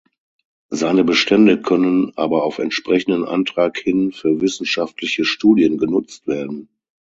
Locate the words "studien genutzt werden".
5.25-6.69